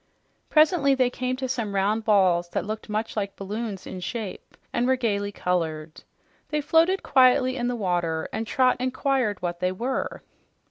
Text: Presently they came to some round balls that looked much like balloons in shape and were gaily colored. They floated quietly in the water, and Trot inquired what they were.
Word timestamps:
Presently 0.49 0.95
they 0.95 1.11
came 1.11 1.35
to 1.35 1.47
some 1.47 1.75
round 1.75 2.03
balls 2.05 2.49
that 2.49 2.65
looked 2.65 2.89
much 2.89 3.15
like 3.15 3.35
balloons 3.35 3.85
in 3.85 3.99
shape 3.99 4.57
and 4.73 4.87
were 4.87 4.95
gaily 4.95 5.31
colored. 5.31 6.01
They 6.49 6.59
floated 6.59 7.03
quietly 7.03 7.55
in 7.55 7.67
the 7.67 7.75
water, 7.75 8.27
and 8.33 8.47
Trot 8.47 8.77
inquired 8.79 9.43
what 9.43 9.59
they 9.59 9.71
were. 9.71 10.23